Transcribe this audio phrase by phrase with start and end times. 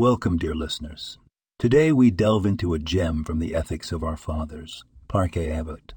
[0.00, 1.18] Welcome, dear listeners.
[1.58, 5.92] Today we delve into a gem from the ethics of our fathers, Pirkei Avot.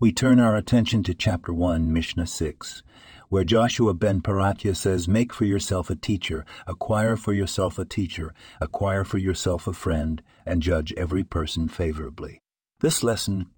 [0.00, 2.82] We turn our attention to chapter 1, Mishnah 6,
[3.28, 8.32] where Joshua ben Paratya says, Make for yourself a teacher, acquire for yourself a teacher,
[8.62, 12.40] acquire for yourself a friend, and judge every person favorably.
[12.80, 13.50] This lesson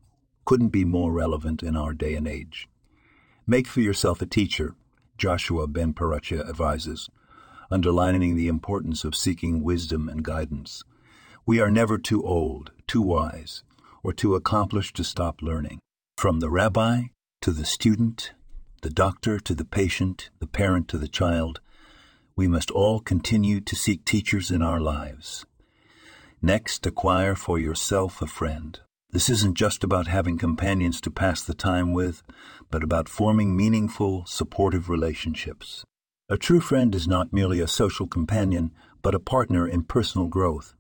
[0.45, 2.68] couldn't be more relevant in our day and age.
[3.46, 4.75] Make for yourself a teacher,
[5.16, 7.08] Joshua ben Paratya advises,
[7.71, 10.85] underlining the importance of seeking wisdom and guidance.
[11.46, 13.63] We are never too old, too wise,
[14.03, 15.81] or too accomplished to stop learning.
[16.17, 17.05] From the rabbi
[17.43, 18.32] to the student,
[18.82, 21.61] the doctor to the patient, the parent to the child,
[22.36, 25.46] we must all continue to seek teachers in our lives.
[26.43, 28.79] Next, acquire for yourself a friend.
[29.11, 32.22] This isn't just about having companions to pass the time with,
[32.70, 35.84] but about forming meaningful, supportive relationships.
[36.31, 38.72] A true friend is not merely a social companion,
[39.03, 40.75] but a partner in personal growth,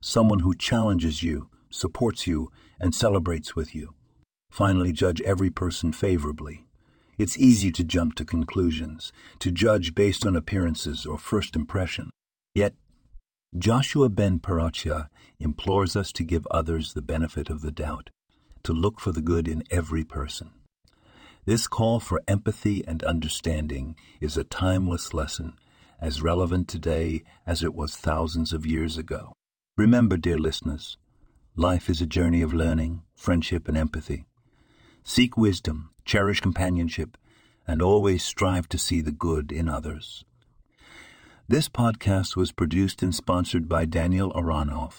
[0.00, 3.94] someone who challenges you, supports you, and celebrates with you.
[4.50, 6.66] Finally, judge every person favorably.
[7.18, 12.10] It's easy to jump to conclusions, to judge based on appearances or first impression.
[12.52, 12.74] Yet,
[13.56, 18.10] Joshua ben Paratya implores us to give others the benefit of the doubt,
[18.64, 20.50] to look for the good in every person.
[21.46, 25.54] This call for empathy and understanding is a timeless lesson,
[25.98, 29.32] as relevant today as it was thousands of years ago.
[29.76, 30.98] Remember, dear listeners,
[31.56, 34.26] life is a journey of learning, friendship, and empathy.
[35.02, 37.16] Seek wisdom, cherish companionship,
[37.66, 40.24] and always strive to see the good in others.
[41.48, 44.98] This podcast was produced and sponsored by Daniel Aronoff.